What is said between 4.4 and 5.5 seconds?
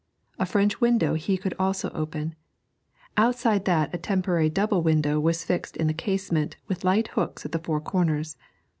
double window was